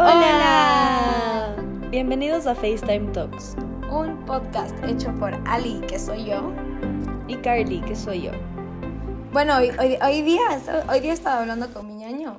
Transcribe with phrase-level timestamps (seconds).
[0.00, 1.56] Hola.
[1.90, 3.56] Bienvenidos a FaceTime Talks.
[3.90, 6.52] Un podcast hecho por Ali, que soy yo.
[7.26, 8.30] Y Carly, que soy yo.
[9.32, 12.38] Bueno, hoy, hoy, hoy día, hoy día estaba hablando con mi ñaño.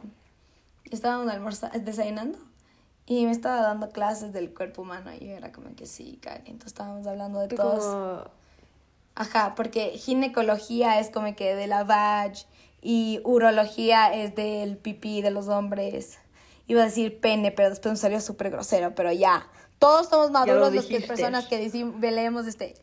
[0.89, 2.39] Estábamos almorzando, desayunando.
[3.05, 5.11] Y me estaba dando clases del cuerpo humano.
[5.13, 6.43] Y yo era como que sí, cague.
[6.45, 7.83] Entonces estábamos hablando de todos.
[7.83, 8.23] como...
[9.15, 12.35] Ajá, porque ginecología es como que de la vag.
[12.81, 16.19] Y urología es del pipí de los hombres.
[16.69, 18.93] Iba a decir pene, pero después me salió súper grosero.
[18.93, 19.49] Pero ya.
[19.79, 21.07] Todos somos maduros dijiste.
[21.07, 22.75] personas que decimos, leemos este.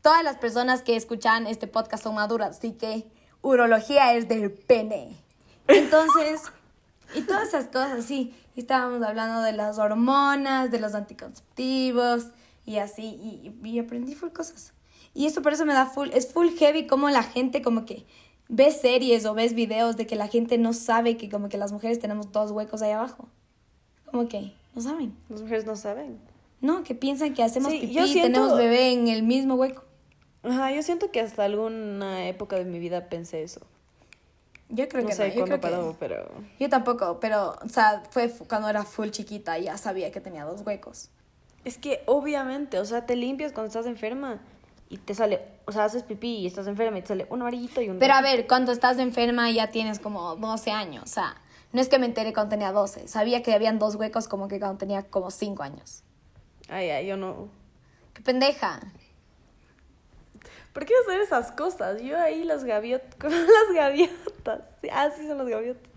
[0.00, 2.58] Todas las personas que escuchan este podcast son maduras.
[2.58, 3.06] Así que
[3.42, 5.16] urología es del pene.
[5.66, 6.42] Entonces.
[7.14, 8.32] Y todas esas cosas, sí.
[8.54, 12.28] Y estábamos hablando de las hormonas, de los anticonceptivos
[12.64, 13.02] y así.
[13.02, 14.72] Y, y aprendí full cosas.
[15.14, 18.06] Y eso por eso me da full, es full heavy como la gente como que
[18.52, 21.72] ves series o ves videos de que la gente no sabe que como que las
[21.72, 23.28] mujeres tenemos dos huecos ahí abajo.
[24.10, 25.16] Como que no saben.
[25.28, 26.18] Las mujeres no saben.
[26.60, 29.84] No, que piensan que hacemos Sí, pipí y siento- tenemos bebé en el mismo hueco.
[30.42, 33.60] Ajá, yo siento que hasta alguna época de mi vida pensé eso.
[34.68, 36.28] Yo creo no que sé no, yo creo que- paró, pero...
[36.58, 40.44] Yo tampoco, pero, o sea, fue fu- cuando era full chiquita, ya sabía que tenía
[40.44, 41.10] dos huecos.
[41.64, 44.40] Es que obviamente, o sea, te limpias cuando estás enferma
[44.90, 47.80] y te sale, o sea, haces pipí y estás enferma y te sale un amarillito
[47.80, 51.36] y un Pero a ver, cuando estás enferma ya tienes como 12 años, o sea,
[51.72, 54.58] no es que me enteré cuando tenía 12, sabía que habían dos huecos como que
[54.58, 56.02] cuando tenía como 5 años.
[56.68, 57.48] Ay, ay, yo no.
[58.14, 58.80] ¡Qué pendeja!
[60.72, 62.02] ¿Por qué hacer esas cosas?
[62.02, 64.62] Yo ahí las gaviotas, con las gaviotas.
[64.92, 65.88] Ah, sí son las gaviotas.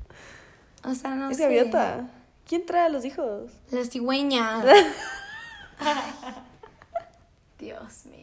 [0.85, 1.43] O sea, no es sé.
[1.43, 2.07] gaviota.
[2.47, 3.51] ¿Quién trae a los hijos?
[3.71, 4.63] La cigüeña.
[7.59, 8.22] Dios mío.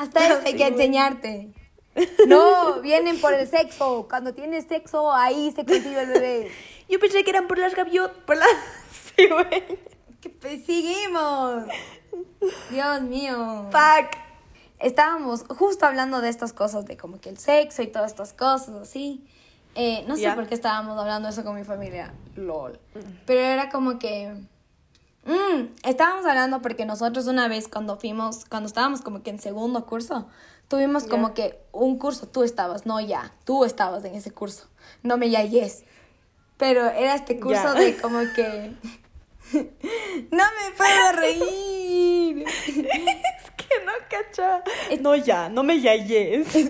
[0.00, 1.52] Hasta eso hay que enseñarte.
[2.28, 4.06] No, vienen por el sexo.
[4.08, 6.50] Cuando tienes sexo, ahí se consigue el bebé.
[6.88, 8.48] Yo pensé que eran por las gaviotas, por las
[9.16, 9.78] cigüeñas.
[12.70, 13.66] Dios mío.
[13.70, 14.16] Fuck.
[14.78, 18.70] Estábamos justo hablando de estas cosas, de como que el sexo y todas estas cosas,
[18.76, 19.26] así.
[19.74, 22.78] Eh, no sé por qué estábamos hablando eso con mi familia, lol.
[23.26, 24.32] Pero era como que...
[25.24, 29.84] Mm, estábamos hablando porque nosotros una vez cuando fuimos, cuando estábamos como que en segundo
[29.86, 30.28] curso,
[30.68, 34.66] tuvimos como que un curso, tú estabas, no ya, tú estabas en ese curso,
[35.02, 35.84] no me ya yes.
[36.56, 38.74] Pero era este curso de como que...
[40.30, 42.44] no me puedo reír.
[42.56, 44.62] Es que no cacha.
[44.90, 46.48] Es- No ya, no me yayes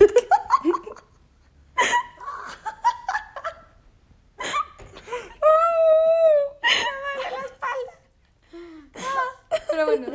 [9.84, 10.08] bueno,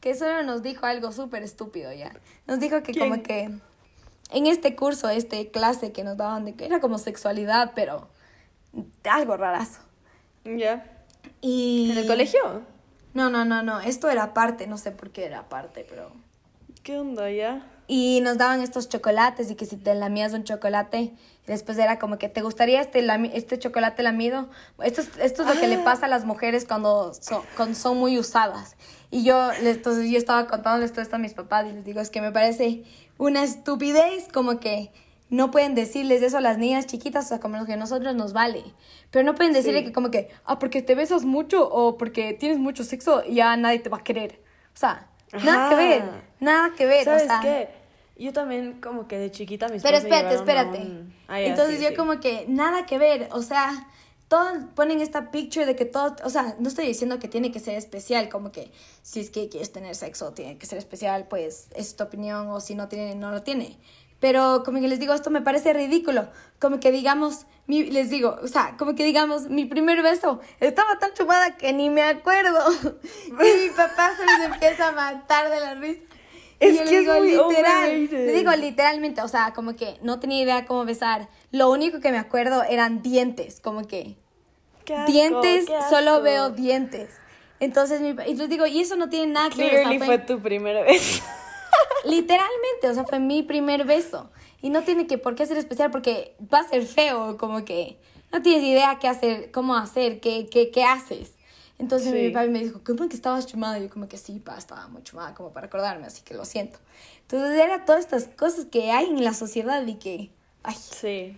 [0.00, 2.12] que solo nos dijo algo súper estúpido ya.
[2.46, 3.08] Nos dijo que ¿Quién?
[3.08, 3.50] como que
[4.32, 8.08] en este curso, este clase que nos daban de que era como sexualidad, pero
[9.04, 9.80] algo rarazo.
[10.44, 11.04] Ya.
[11.40, 11.90] Y...
[11.92, 12.62] ¿En el colegio?
[13.14, 16.10] No, no, no, no, esto era aparte, no sé por qué era aparte, pero...
[16.82, 17.66] ¿Qué onda ya?
[17.86, 21.12] Y nos daban estos chocolates y que si te lamías un chocolate,
[21.46, 23.04] después era como que te gustaría este,
[23.36, 24.48] este chocolate lamido.
[24.82, 25.84] Esto es, esto es lo que le Ah.
[25.84, 28.76] pasa a las mujeres cuando son, cuando son muy usadas.
[29.10, 32.08] Y yo, entonces yo estaba contándoles todo esto a mis papás y les digo, es
[32.10, 32.84] que me parece
[33.18, 34.90] una estupidez como que
[35.28, 38.32] no pueden decirles eso a las niñas chiquitas, o sea, como que a nosotros nos
[38.32, 38.64] vale.
[39.10, 39.86] Pero no pueden decirle Sí.
[39.86, 43.78] que como que, ah, porque te besas mucho o porque tienes mucho sexo, ya nadie
[43.80, 44.40] te va a querer.
[44.74, 46.02] O sea, nada que ver,
[46.40, 47.04] nada que ver.
[47.04, 47.68] ¿Sabes o sea, qué?
[48.16, 50.78] Yo también como que de chiquita mis pero espérate, espérate.
[50.78, 51.94] un- Ah, Entonces sí, yo sí.
[51.96, 53.88] como que nada que ver, o sea,
[54.28, 57.58] todos ponen esta picture de que todo, o sea, no estoy diciendo que tiene que
[57.60, 58.70] ser especial, como que
[59.02, 62.60] si es que quieres tener sexo tiene que ser especial, pues es tu opinión, o
[62.60, 63.78] si no tiene, no lo tiene.
[64.22, 66.28] Pero como que les digo, esto me parece ridículo,
[66.60, 70.96] como que digamos, mi, les digo, o sea, como que digamos, mi primer beso estaba
[71.00, 72.56] tan chumada que ni me acuerdo.
[73.26, 73.30] Y
[73.64, 76.02] mi papá se les empieza a matar de la risa.
[76.60, 79.74] Y Es yo que le es digo, muy literal, le digo literalmente, o sea, como
[79.74, 81.28] que no tenía idea cómo besar.
[81.50, 84.16] Lo único que me acuerdo eran dientes, como que
[84.84, 87.10] Qué asco, dientes, solo veo dientes.
[87.58, 89.70] Entonces, mi, y les digo, y eso no tiene nada que ver.
[89.82, 91.20] Clearly fue- fue tu primera vez.
[92.04, 94.30] Literalmente, o sea, fue mi primer beso.
[94.60, 97.98] Y no tiene que por qué ser especial porque va a ser feo, como que
[98.32, 101.32] no tienes idea qué hacer, cómo hacer, qué, qué, qué haces.
[101.78, 102.18] Entonces Sí.
[102.18, 103.78] mi papá me dijo, ¿cómo que estabas chumada?
[103.78, 106.44] Y yo como que sí, pa, estaba muy chumada como para acordarme, así que lo
[106.44, 106.78] siento.
[107.22, 110.30] Entonces era todas estas cosas que hay en la sociedad y que,
[110.62, 111.36] ay, Sí.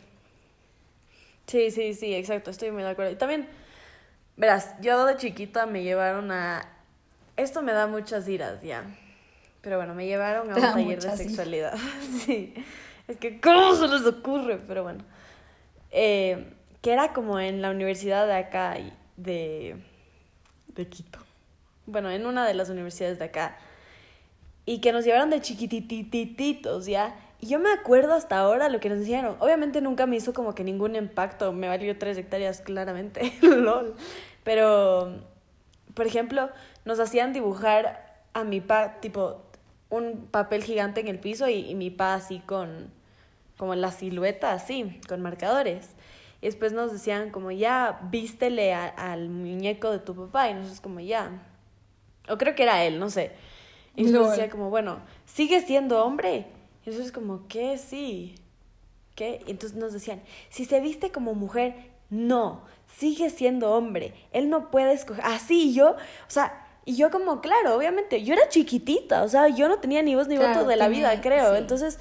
[1.46, 3.12] Sí, sí, sí, exacto, estoy muy de acuerdo.
[3.12, 3.46] Y también,
[4.36, 6.70] verás, yo de chiquita me llevaron a...
[7.36, 8.84] Esto me da muchas iras ya.
[9.64, 11.74] Pero bueno, me llevaron a un taller de sexualidad.
[12.24, 12.52] sí.
[13.08, 14.58] Es que, ¿cómo se les ocurre?
[14.58, 15.02] Pero bueno.
[15.90, 16.52] Eh,
[16.82, 18.76] que era como en la universidad de acá,
[19.16, 19.76] de,
[20.68, 21.18] de Quito.
[21.86, 23.56] Bueno, en una de las universidades de acá.
[24.66, 27.16] Y que nos llevaron de chiquititititos, ¿ya?
[27.40, 29.36] Y yo me acuerdo hasta ahora lo que nos hicieron.
[29.40, 31.52] Obviamente nunca me hizo como que ningún impacto.
[31.52, 33.32] Me valió tres hectáreas, claramente.
[33.42, 33.94] LOL.
[34.42, 35.20] Pero,
[35.94, 36.50] por ejemplo,
[36.84, 39.43] nos hacían dibujar a mi pa, tipo,
[39.96, 42.90] un papel gigante en el piso y, y mi pa así con,
[43.56, 45.90] como la silueta así, con marcadores.
[46.42, 50.50] Y después nos decían como, ya, vístele a- al muñeco de tu papá.
[50.50, 51.30] Y nosotros como, ya.
[52.28, 53.32] O creo que era él, no sé.
[53.96, 54.28] Y Lol.
[54.30, 56.46] decía como, bueno, ¿sigue siendo hombre?
[56.84, 57.78] Y nosotros como, ¿qué?
[57.78, 58.34] Sí.
[59.14, 59.42] ¿Qué?
[59.46, 60.20] Y entonces nos decían,
[60.50, 61.74] si se viste como mujer,
[62.10, 62.62] no,
[62.98, 64.12] sigue siendo hombre.
[64.32, 65.24] Él no puede escoger.
[65.24, 65.96] Así yo, o
[66.30, 70.14] sea, y yo como, claro, obviamente, yo era chiquitita, o sea, yo no tenía ni
[70.14, 71.52] voz ni Claro, voto de la tenía- vida, creo.
[71.52, 71.58] sí.
[71.58, 71.98] Entonces,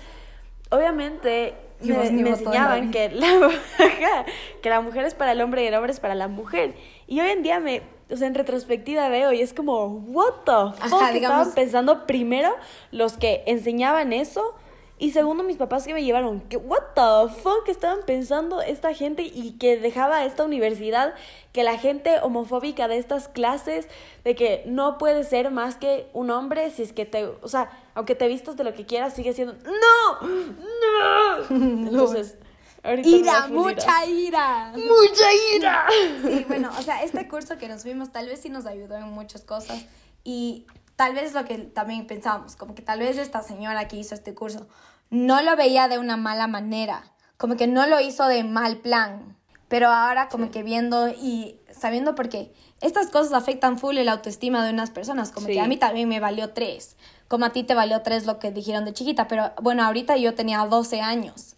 [0.69, 1.95] obviamente, me,
[2.29, 3.51] enseñaban que la,
[4.61, 6.75] que la mujer es para el hombre y el hombre es para la mujer.
[7.07, 10.81] Y hoy en día me, o sea, en retrospectiva veo y es como, what the
[10.81, 12.55] fuck, Ajá, que digamos- estaban pensando primero
[12.91, 14.55] los que enseñaban eso
[14.99, 19.23] y segundo mis papás que me llevaron, que what the fuck estaban pensando esta gente
[19.23, 21.15] y que dejaba esta universidad
[21.51, 23.87] que la gente homofóbica de estas clases
[24.23, 27.71] de que no puede ser más que un hombre si es que te, o sea,
[27.95, 31.55] aunque te vistas de lo que quieras sigue siendo no, no.
[31.87, 32.37] Entonces,
[32.83, 34.73] ahorita Ira, mucha ira.
[34.73, 35.85] mucha ira.
[36.21, 39.09] Sí, bueno, o sea, este curso que nos fuimos tal vez sí nos ayudó en
[39.09, 39.85] muchas cosas
[40.23, 40.65] y
[41.03, 44.33] tal vez lo que también pensábamos, como que tal vez esta señora que hizo este
[44.33, 44.67] curso
[45.09, 47.03] no lo veía de una mala manera,
[47.35, 49.35] como que no lo hizo de mal plan,
[49.67, 54.71] pero ahora como que viendo y sabiendo porque estas cosas afectan full el autoestima de
[54.71, 55.53] unas personas, como Sí.
[55.53, 56.95] que a mí también me valió tres,
[57.27, 60.35] como a ti te valió tres lo que dijeron de chiquita, pero bueno, ahorita yo
[60.35, 61.57] tenía 12 años.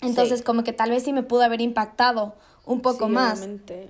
[0.00, 0.44] Entonces, Sí.
[0.44, 2.34] como que tal vez sí me pudo haber impactado
[2.66, 3.88] un poco más obviamente.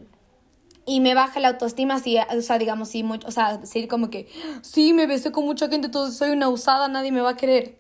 [0.85, 4.11] Y me baja la autoestima si, o sea, digamos, sí, mucho, o sea, decir como
[4.11, 4.29] que,
[4.63, 7.79] sí, me besé con mucha gente, entonces soy una usada, nadie me va a querer.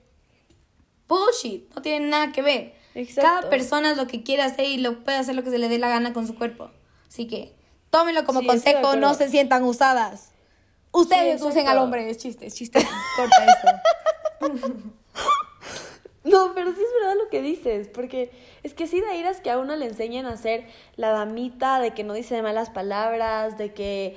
[1.08, 2.74] Bullshit, no tiene nada que ver.
[2.94, 3.22] Exacto.
[3.22, 5.68] Cada persona es lo que quiere hacer y lo puede hacer lo que se le
[5.68, 6.70] dé la gana con su cuerpo.
[7.08, 7.54] Así que,
[7.90, 10.30] tómenlo como Sí, consejo, no se sientan usadas.
[10.92, 12.86] Ustedes Sí, usen al hombre, es chiste, es chiste.
[13.16, 14.52] Corta eso.
[16.24, 18.30] No, pero sí es verdad lo que dices, porque
[18.62, 20.66] es que sí da iras que a uno le enseñen a ser
[20.96, 24.16] la damita, de que no dice malas palabras, de que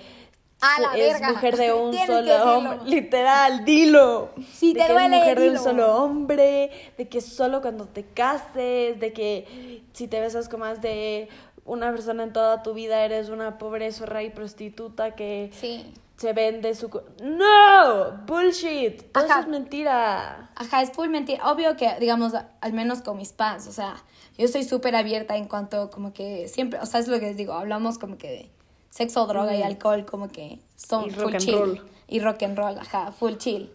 [0.62, 4.30] A la es verga, mujer de un tienes solo hombre, literal, dilo.
[4.54, 7.88] Si de te que duele, es mujer de un solo hombre, de que solo cuando
[7.88, 11.28] te cases, de que si te besas con más de
[11.66, 15.92] una persona en toda tu vida eres una pobre zorra y prostituta que Sí.
[16.26, 16.90] Se vende su...
[17.22, 18.26] ¡No!
[18.26, 19.12] ¡Bullshit!
[19.12, 20.50] Todo eso es mentira.
[20.56, 21.52] Ajá, es full mentira.
[21.52, 24.04] Obvio que, digamos, al menos con mis fans, o sea,
[24.40, 27.38] yo soy súper abierta en cuanto, como que siempre, o sea, es lo que les
[27.38, 28.50] digo, hablamos como que de
[28.90, 31.08] sexo, droga y alcohol, como que son Mm.
[31.08, 31.56] Y full rock and chill.
[31.56, 31.92] roll.
[32.08, 33.72] Y rock and roll, ajá, full chill.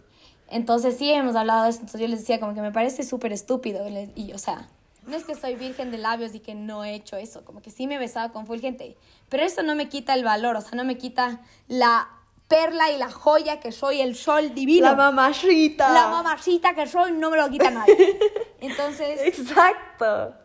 [0.49, 3.31] Entonces sí hemos hablado de eso, entonces yo les decía como que me parece súper
[3.31, 4.67] estúpido, y, o sea,
[5.07, 7.71] no es que soy virgen de labios y que no he hecho eso, como que
[7.71, 8.97] sí me he besado con full gente,
[9.29, 11.39] pero eso no me quita el valor, o sea, no me quita
[11.69, 12.09] la
[12.51, 14.85] perla y la joya que soy, el sol divino.
[14.87, 15.91] La mamachita.
[15.91, 18.19] La mamacita que soy no me lo quita nadie.
[18.59, 20.35] Entonces, Exacto.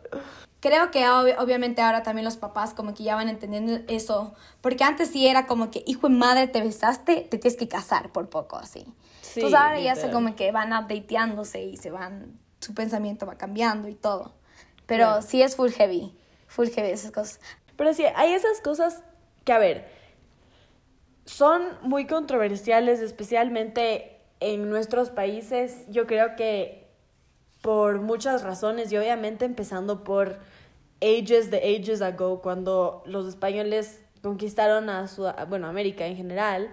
[0.61, 4.35] creo que ob- obviamente ahora también los papás como que ya van entendiendo eso.
[4.61, 8.11] Porque antes sí era como que, hijo de madre, te besaste, te tienes que casar
[8.13, 8.87] por poco, así.
[9.21, 13.37] Sí, Entonces ahora ya se como que van updateándose y se van, su pensamiento va
[13.37, 14.33] cambiando y todo.
[14.87, 15.23] Pero Claro.
[15.23, 17.41] sí es full heavy, full heavy esas cosas.
[17.77, 19.03] Pero sí, hay esas cosas
[19.45, 19.96] que, a ver,
[21.27, 25.85] son muy controversiales, especialmente en nuestros países.
[25.89, 26.87] Yo creo que
[27.63, 30.39] por muchas razones y obviamente empezando por
[31.03, 36.71] ages de ages ago, cuando los españoles conquistaron a, Sud- bueno, América en general,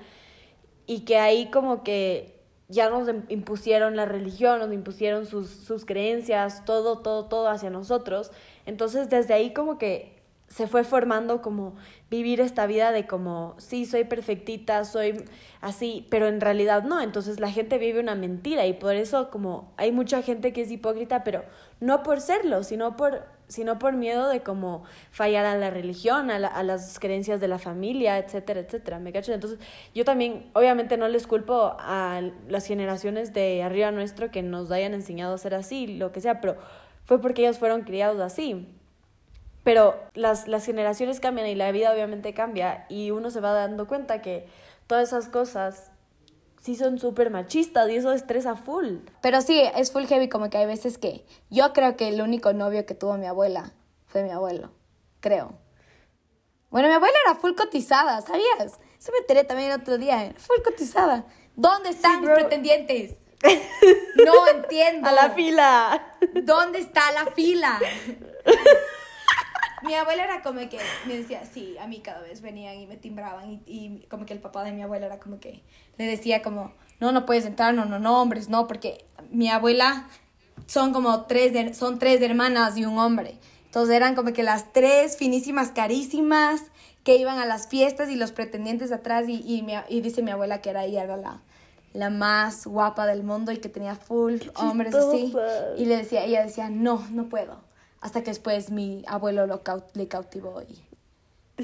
[0.85, 5.85] y que ahí como que ya nos im- impusieron la religión, nos impusieron sus, sus
[5.85, 8.31] creencias, todo, todo, todo hacia nosotros.
[8.65, 10.12] Entonces desde ahí como que
[10.53, 11.75] se fue formando como
[12.11, 15.25] vivir esta vida de como, sí, soy perfectita, soy
[15.61, 17.01] así, pero en realidad no.
[17.01, 20.69] Entonces la gente vive una mentira y por eso como hay mucha gente que es
[20.71, 21.43] hipócrita, pero
[21.79, 26.37] no por serlo, sino por, sino por miedo de como fallar a la religión, a,
[26.37, 28.99] la- a las creencias de la familia, etcétera, etcétera.
[28.99, 29.33] ¿Me cachas?
[29.35, 29.59] Entonces
[29.95, 34.93] yo también, obviamente no les culpo a las generaciones de arriba nuestro que nos hayan
[34.93, 36.57] enseñado a ser así, lo que sea, pero
[37.05, 38.67] fue porque ellos fueron criados así.
[39.63, 43.87] Pero las, las generaciones cambian y la vida obviamente cambia y uno se va dando
[43.87, 44.47] cuenta que
[44.87, 45.91] todas esas cosas
[46.61, 48.97] sí son súper machistas y eso estresa full.
[49.21, 52.53] Pero sí, es full heavy como que hay veces que yo creo que el único
[52.53, 53.73] novio que tuvo mi abuela
[54.07, 54.71] fue mi abuelo.
[55.19, 55.57] creo.
[56.69, 58.79] Bueno, mi abuela era full cotizada, ¿sabías?
[58.99, 61.25] Eso me enteré también el otro día, era full cotizada.
[61.55, 62.35] ¿Dónde están mis bro.
[62.35, 63.15] pretendientes?
[64.25, 65.09] No entiendo.
[65.09, 66.15] A la fila.
[66.43, 67.77] ¿Dónde está la fila?
[69.83, 72.97] Mi abuela era como que me decía, sí, a mí cada vez venían y me
[72.97, 75.61] timbraban y, y como que el papá de mi abuela era como que
[75.97, 80.07] le decía como, no, no puedes entrar, no, no, no, hombres, no, porque mi abuela
[80.67, 83.37] son como tres, de- son tres hermanas y un hombre.
[83.65, 86.61] Entonces eran como que las tres finísimas, carísimas,
[87.03, 90.31] que iban a las fiestas y los pretendientes atrás y, y, mi- y dice mi
[90.31, 91.41] abuela que era ella era la,
[91.91, 95.31] la más guapa del mundo y que tenía full hombres así.
[95.77, 97.57] Y le decía, ella decía, no, no puedo.
[98.03, 100.83] Hasta que después mi abuelo lo cau- le cautivó y...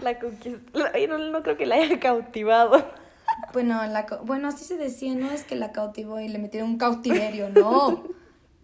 [0.00, 0.60] La conquistó.
[1.08, 2.84] No, no creo que la haya cautivado.
[3.52, 6.78] Bueno, la, bueno, así se decía, no es que la cautivó y le metieron un
[6.78, 8.04] cautiverio, no.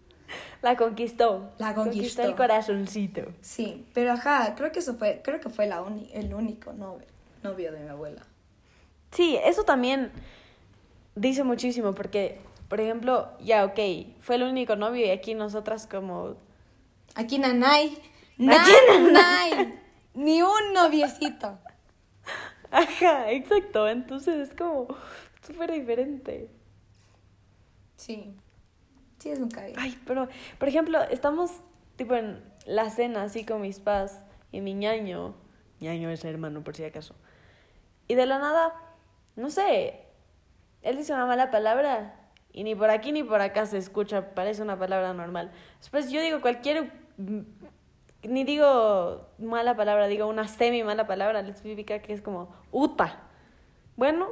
[0.61, 1.49] La conquistó.
[1.57, 2.21] La conquistó.
[2.23, 3.23] el corazoncito.
[3.41, 7.07] Sí, pero ajá, creo que eso fue, creo que fue la uni- el único novio,
[7.41, 8.21] novio de mi abuela.
[9.11, 10.11] Sí, eso también
[11.15, 12.39] dice muchísimo porque,
[12.71, 13.79] por ejemplo, ya, ok,
[14.21, 16.37] fue el único novio y aquí nosotras como...
[17.15, 17.97] Aquí nanay,
[18.39, 19.77] Aquí nanay,
[20.13, 21.59] ni un noviecito.
[22.71, 23.89] Ajá, exacto.
[23.89, 24.87] Entonces es como
[25.45, 26.49] súper diferente.
[27.97, 28.33] Sí,
[29.19, 29.73] sí es un cague.
[29.75, 31.51] Ay, pero, por ejemplo, estamos
[31.97, 34.17] tipo en la cena así con mis padres
[34.53, 35.35] y mi ñaño.
[35.81, 37.15] ñaño es hermano, por si acaso.
[38.07, 38.73] Y de la nada,
[39.35, 40.05] no sé,
[40.83, 42.17] él dice una mala palabra
[42.53, 45.51] y ni por aquí ni por acá se escucha, parece una palabra normal.
[45.79, 47.39] Después yo digo cualquier, mm,
[48.23, 53.21] ni digo mala palabra, digo una semi mala palabra, les significa que es como uta.
[53.95, 54.29] Bueno,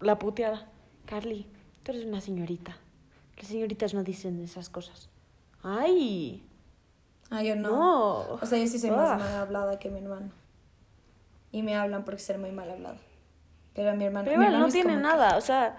[0.00, 0.66] la puteada.
[1.06, 1.46] Carly,
[1.82, 2.76] tú eres una señorita.
[3.36, 5.08] Las señoritas no dicen esas cosas.
[5.62, 6.42] ¡Ay!
[7.30, 7.70] Ah, yo no.
[7.70, 8.18] No.
[8.34, 9.16] O sea, yo sí soy más Ah.
[9.18, 10.30] mal hablada que mi hermano.
[11.52, 12.98] Y me hablan porque ser muy mal hablada.
[13.74, 15.36] Pero mi hermano, Pero mi hermano no tiene como que- nada.
[15.36, 15.76] O sea,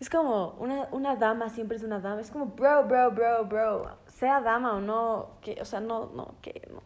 [0.00, 2.20] es como una, una dama siempre es una dama.
[2.20, 3.90] Es como bro, bro, bro, bro.
[4.06, 5.38] Sea dama o no.
[5.40, 6.82] Que, o sea, no, no, que no.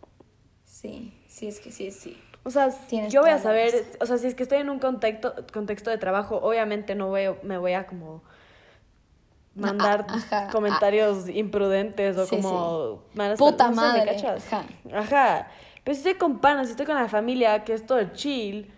[0.64, 2.20] Sí, sí, es que sí, sí.
[2.44, 4.78] O sea, Tienes yo voy a saber, o sea, si es que estoy en un
[4.80, 8.22] contexto, contexto de trabajo, obviamente no voy, me voy a como
[9.54, 14.52] mandar a- ajá, comentarios imprudentes o Sí, como malas Puta no sé, ¿me madre, cachas?
[14.52, 14.64] ajá.
[14.94, 15.48] Ajá.
[15.84, 18.72] Pero si estoy con panas, si estoy con la familia, que es todo chill,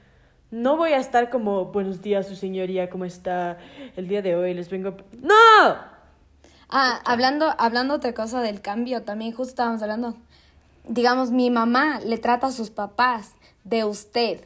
[0.54, 3.58] no voy a estar como, buenos días, su señoría, ¿cómo está?
[3.96, 4.90] El día de hoy les vengo...
[4.90, 4.96] a-".
[5.20, 5.76] ¡No!
[6.68, 10.16] Ah, hablando, hablando otra cosa del cambio, también justo estábamos hablando.
[10.87, 13.34] Digamos, mi mamá le trata a sus papás
[13.64, 14.40] de usted.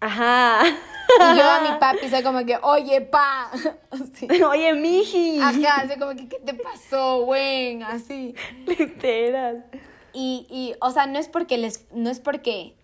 [0.00, 0.62] Ajá.
[0.66, 3.50] Y yo a mi papi soy como que, oye, pa.
[3.90, 4.26] Así.
[4.42, 5.38] Oye, miji.
[5.40, 7.80] Ajá, así como que, ¿qué te pasó, güey?
[7.82, 8.34] Así.
[8.66, 9.64] Literal.
[10.12, 12.74] Y, y, o sea, no es porque les, no es porque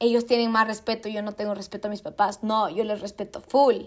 [0.00, 2.42] ellos tienen más respeto yo no tengo respeto a mis papás.
[2.42, 3.84] No, yo les respeto full.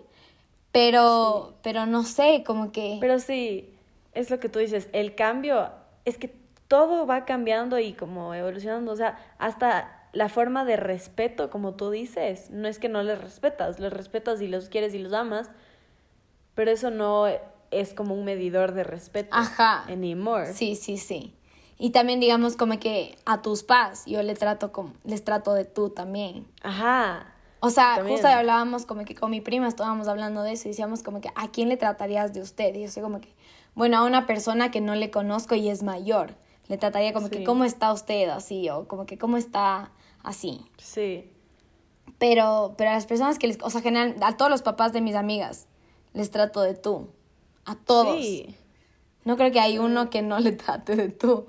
[0.72, 2.98] Pero, pero no sé, como que.
[3.02, 3.74] Pero sí,
[4.14, 5.70] es lo que tú dices, el cambio
[6.06, 6.34] es que
[6.68, 11.90] todo va cambiando y como evolucionando, o sea, hasta la forma de respeto, como tú
[11.90, 15.50] dices, no es que no les respetas, los respetas y los quieres y los amas,
[16.56, 17.28] pero eso no
[17.72, 19.84] es como un medidor de respeto Ajá.
[19.90, 20.54] anymore.
[20.54, 21.36] Sí, sí, sí.
[21.84, 25.66] Y también digamos como que a tus pás, yo le trato como, les trato de
[25.66, 26.46] tú también.
[26.62, 27.34] Ajá.
[27.60, 28.18] O sea, También.
[28.18, 31.30] justo hablábamos como que con mi prima estábamos hablando de eso y decíamos como que
[31.34, 32.76] a quién le tratarías de usted.
[32.76, 33.34] Y yo soy como que,
[33.74, 36.36] bueno, a una persona que no le conozco y es mayor.
[36.68, 37.44] Le trataría como que.
[37.44, 38.70] ¿cómo está usted así?
[38.70, 40.62] O como que, ¿cómo está así?
[40.78, 41.32] Sí.
[42.20, 45.02] Pero, pero a las personas que les, o sea, general, a todos los papás de
[45.02, 45.66] mis amigas,
[46.14, 47.10] les trato de tú.
[47.66, 48.18] A todos.
[48.18, 48.56] Sí.
[49.24, 51.48] No creo que hay uno que no le trate de tú.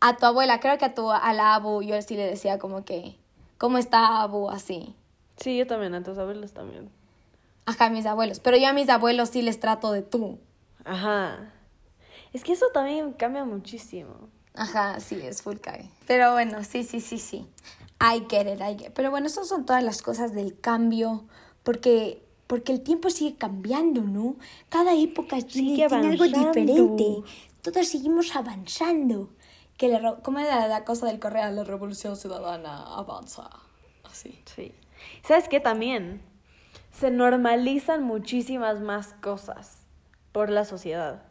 [0.00, 2.84] A tu abuela, creo que a tu, a la Abu, yo sí le decía como
[2.84, 3.16] que,
[3.58, 4.50] ¿cómo está Abu?
[4.50, 4.94] Así.
[5.36, 6.90] Sí, yo también, a tus abuelos también.
[7.66, 8.40] Ajá, a mis abuelos.
[8.40, 10.38] Pero yo a mis abuelos sí les trato de tú.
[10.84, 11.52] Ajá.
[12.32, 14.28] Es que eso también cambia muchísimo.
[14.54, 15.88] Ajá, sí, es full cague.
[16.06, 17.46] Pero bueno, sí, sí, sí, sí.
[18.00, 18.92] I get it, I get it.
[18.94, 21.24] Pero bueno, esas son todas las cosas del cambio.
[21.62, 24.36] Porque, porque el tiempo sigue cambiando, ¿no?
[24.68, 27.22] Cada época Sigue tiene algo diferente.
[27.62, 29.30] Todos seguimos avanzando.
[29.78, 31.50] Que la, ro- ¿Cómo era la cosa del Correa?
[31.50, 33.48] La revolución ciudadana avanza.
[34.04, 34.42] Así.
[34.44, 34.74] Sí.
[35.22, 36.20] ¿Sabes qué también?
[36.92, 39.86] Se normalizan muchísimas más cosas
[40.32, 41.22] por la sociedad.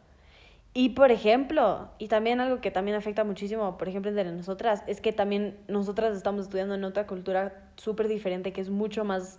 [0.74, 5.00] Y por ejemplo, y también algo que también afecta muchísimo, por ejemplo, entre nosotras, es
[5.00, 9.38] que también nosotras estamos estudiando en otra cultura súper diferente, que es mucho más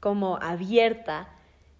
[0.00, 1.28] como abierta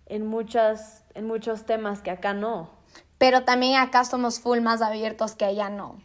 [0.06, 2.70] en, muchas, en muchos temas que acá no.
[3.18, 6.00] Pero también acá somos full más abiertos que allá no.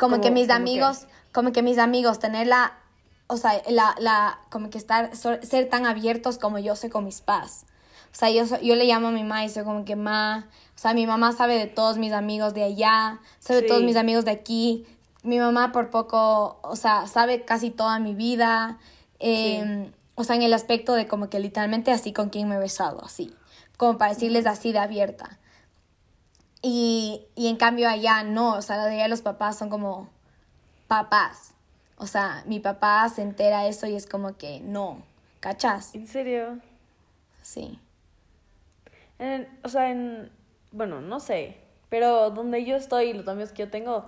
[0.00, 2.72] Como, que mis como amigos, como que mis amigos, tener la,
[3.26, 7.20] o sea, la, la, como que estar, ser tan abiertos como yo soy con mis
[7.20, 7.66] padres.
[8.12, 10.78] O sea, yo, yo le llamo a mi mamá y soy como que ma, o
[10.78, 14.24] sea, mi mamá sabe de todos mis amigos de allá, sabe de todos mis amigos
[14.24, 14.86] de aquí.
[15.22, 18.78] Mi mamá por poco, o sea, sabe casi toda mi vida.
[19.18, 22.58] em, O sea, en el aspecto de como que literalmente así con quien me he
[22.58, 23.32] besado, así.
[23.76, 25.38] Como para decirles así de abierta.
[26.62, 30.08] Y, y en cambio allá no, o sea, la mayoría de los papás son como
[30.88, 31.54] papás.
[31.96, 35.02] O sea, mi papá se entera eso y es como que no,
[35.40, 35.94] ¿cachas?
[35.94, 36.58] ¿En serio?
[37.42, 37.78] Sí.
[39.18, 40.30] En- o sea, en...
[40.72, 41.58] Bueno, no sé.
[41.88, 44.04] Pero donde yo estoy y los amigos que yo tengo,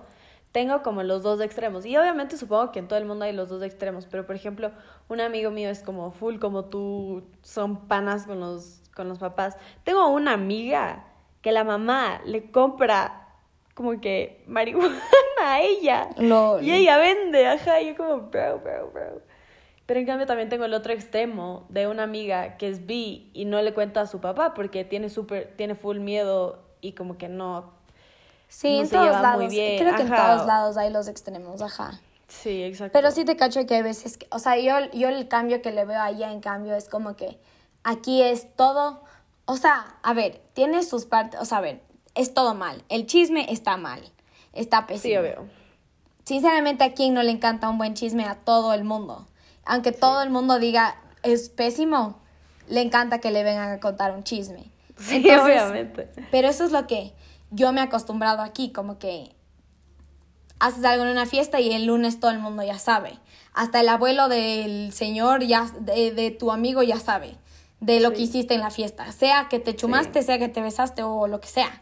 [0.51, 1.85] tengo como los dos extremos.
[1.85, 4.05] Y obviamente supongo que en todo el mundo hay los dos extremos.
[4.09, 4.71] Pero, por ejemplo,
[5.09, 9.57] un amigo mío es como full como tú, son panas con los, con los papás.
[9.83, 11.05] Tengo una amiga
[11.43, 13.27] que la mamá le compra
[13.75, 14.99] como que marihuana
[15.43, 16.09] a ella.
[16.61, 17.81] Y ella vende, ajá.
[17.81, 19.21] Y yo como, bro, bro, bro.
[19.85, 23.45] Pero en cambio también tengo el otro extremo de una amiga que es bi y
[23.45, 27.27] no le cuenta a su papá porque tiene súper, tiene full miedo y como que
[27.27, 27.73] no.
[28.47, 29.43] Sí, No en se todos lleva lados.
[29.43, 31.99] muy bien, Creo que en todos lados hay los extremos, ajá.
[32.27, 32.93] Sí, exacto.
[32.93, 35.71] Pero sí te cacho que hay veces que, o sea, yo, yo el cambio que
[35.71, 37.37] le veo allá, en cambio, es como que
[37.83, 39.03] aquí es todo,
[39.45, 41.81] o sea, a ver, tiene sus partes, o sea, a ver,
[42.15, 42.83] es todo mal.
[42.89, 44.01] El chisme está mal,
[44.53, 45.01] está pésimo.
[45.01, 45.47] Sí, yo veo.
[46.23, 48.25] Sinceramente, ¿a quién no le encanta un buen chisme?
[48.25, 49.27] A todo el mundo.
[49.65, 52.19] Aunque todo el mundo diga es pésimo,
[52.67, 54.71] le encanta que le vengan a contar un chisme.
[54.97, 56.09] Sí, Entonces, obviamente.
[56.31, 57.13] Pero eso es lo que
[57.51, 59.35] yo me he acostumbrado aquí, como que
[60.59, 63.19] haces algo en una fiesta y el lunes todo el mundo ya sabe.
[63.53, 67.37] Hasta el abuelo del señor, ya, de, de tu amigo ya sabe
[67.85, 68.15] de lo Sí.
[68.15, 69.11] que hiciste en la fiesta.
[69.11, 71.81] Sea que te chumaste, sea que te besaste o lo que sea.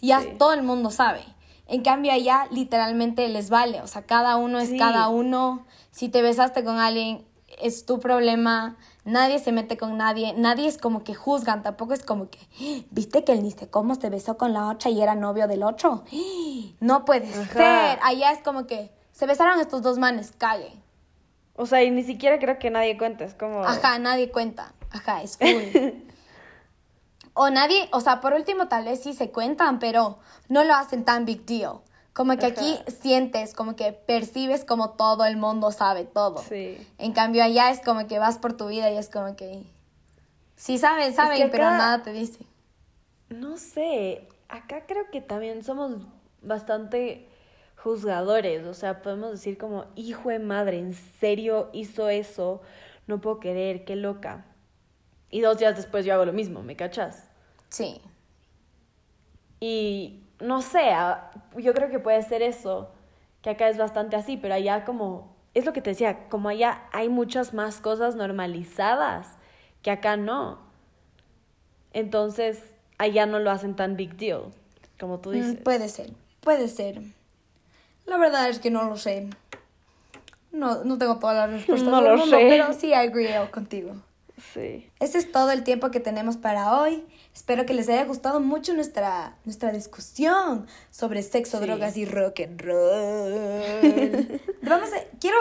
[0.00, 0.28] Ya Sí.
[0.38, 1.22] todo el mundo sabe.
[1.66, 3.80] En cambio allá literalmente les vale.
[3.82, 5.66] O sea, cada uno es cada uno.
[5.90, 7.24] Si te besaste con alguien,
[7.60, 8.76] es tu problema.
[9.04, 10.34] Nadie se mete con nadie.
[10.36, 11.62] Nadie es como que juzgan.
[11.62, 14.68] Tampoco es como que, "Ah, ¿viste que el ni sé cómo se besó con la
[14.68, 16.04] otra y era novio del otro?
[16.80, 17.52] No puede Ajá.
[17.52, 17.98] ser.
[18.02, 20.72] Allá es como que se besaron estos dos manes, cague.
[21.56, 23.64] O sea, y ni siquiera creo que nadie cuente, es como...
[23.64, 24.72] Ajá, nadie cuenta.
[24.90, 26.02] Ajá, es cool.
[27.34, 31.04] o nadie, o sea, por último tal vez sí se cuentan, pero no lo hacen
[31.04, 31.80] tan big deal.
[32.12, 36.38] Como que aquí sientes, como que percibes como todo el mundo sabe todo.
[36.38, 36.84] Sí.
[36.98, 39.62] En cambio allá es como que vas por tu vida y es como que...
[40.56, 42.44] Sí saben, saben, que pero nada te dice.
[43.28, 45.92] No sé, acá creo que también somos
[46.42, 47.28] bastante
[47.76, 52.62] juzgadores, o sea, podemos decir como, hijo de madre, ¿en serio hizo eso?
[53.06, 54.44] No puedo querer, qué loca.
[55.30, 57.28] Y dos días después yo hago lo mismo, ¿me cachas?
[57.68, 58.00] Sí.
[59.60, 60.90] Y no sé,
[61.56, 62.90] yo creo que puede ser eso,
[63.42, 66.82] que acá es bastante así, pero allá como, es lo que te decía, como allá
[66.92, 69.36] hay muchas más cosas normalizadas
[69.82, 70.60] que acá no.
[71.92, 72.62] Entonces,
[72.98, 74.52] allá no lo hacen tan big deal,
[74.98, 75.60] como tú Mm, dices.
[75.60, 76.10] puede ser,
[76.40, 77.02] puede ser.
[78.06, 79.28] La verdad es que no lo sé.
[80.52, 82.48] No, no tengo todas las respuestas No lo mundo, sé.
[82.48, 83.96] pero sí agree contigo.
[84.54, 84.88] Sí.
[85.00, 87.04] Este es todo el tiempo que tenemos para hoy.
[87.34, 91.66] Espero que les haya gustado mucho nuestra, nuestra discusión sobre sexo, Sí.
[91.66, 94.40] drogas y rock and roll.
[94.62, 95.36] Vamos a, quiero,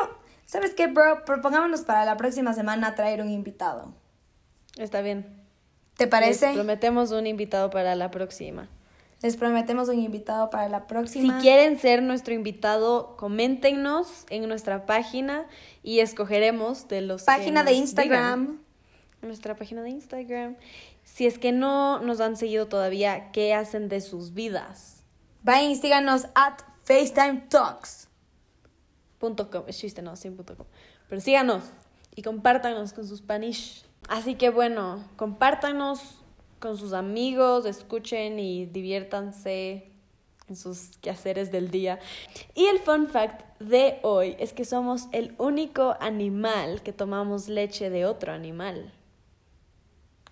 [0.45, 1.25] ¿sabes qué, bro?
[1.25, 3.93] Propongámonos para la próxima semana traer un invitado.
[4.77, 5.25] Está bien.
[5.97, 6.47] ¿Te parece?
[6.47, 8.69] Les prometemos un invitado para la próxima.
[9.23, 11.39] Les prometemos un invitado para la Si próxima.
[11.39, 15.47] quieren ser nuestro invitado, coméntenos en nuestra página
[15.81, 18.41] y escogeremos de los que Página de Instagram.
[18.41, 18.66] digan.
[19.21, 20.57] Nuestra página de Instagram.
[21.03, 25.03] Si es que no nos han seguido todavía, ¿qué hacen de sus vidas?
[25.43, 28.09] Vayan y síganos at FaceTime Talks.
[29.17, 30.67] Punto .com, es chiste, no, sin punto .com.
[31.09, 31.63] Pero síganos
[32.15, 33.83] y compártanos con sus panish.
[34.07, 36.19] Así que bueno, compártanos
[36.59, 39.91] con sus amigos, escuchen y diviértanse
[40.47, 41.99] en sus quehaceres del día.
[42.55, 47.89] Y el fun fact de hoy es que somos el único animal que tomamos leche
[47.89, 48.93] de otro animal.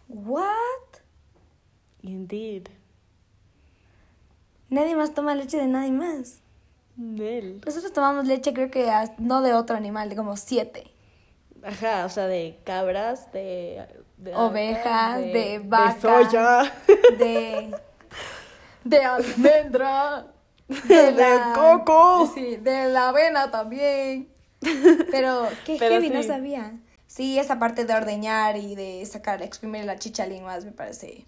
[0.07, 1.01] What?
[2.01, 2.69] Indeed.
[4.69, 6.41] Nadie más toma leche de nadie más.
[6.97, 7.61] Nel.
[7.65, 10.91] Nosotros tomamos leche, creo que no de otro animal, de como siete.
[11.63, 13.85] Ajá, o sea, de cabras, de...
[14.17, 15.99] de Ovejas, vacas, de vaca.
[16.01, 16.73] soya.
[17.17, 17.75] De.
[18.83, 20.27] De almendra.
[20.67, 22.31] De, De coco.
[22.33, 24.29] Sí, de la avena también.
[25.11, 26.73] Pero, qué Pero heavy, no sabía.
[27.15, 31.25] Sí, esa parte de ordeñar y de sacar, exprimir la chicha más me parece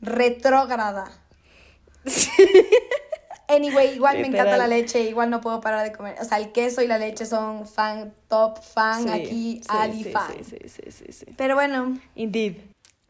[0.00, 1.10] retrógrada.
[3.46, 6.14] Anyway, igual me encanta la leche, igual no puedo parar de comer.
[6.20, 10.04] O sea, el queso y la leche son fan, top fan, Sí, aquí, sí, Ali
[10.04, 10.32] sí, fan.
[10.38, 11.26] Sí, sí, sí, sí, sí.
[11.36, 12.58] Pero bueno, Indeed.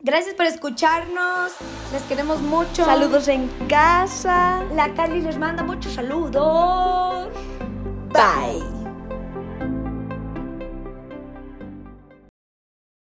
[0.00, 1.52] gracias por escucharnos,
[1.92, 2.86] les queremos mucho.
[2.86, 4.64] Saludos en casa.
[4.72, 7.28] La Carly les manda muchos saludos.